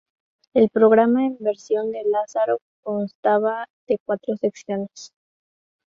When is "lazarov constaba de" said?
2.03-3.99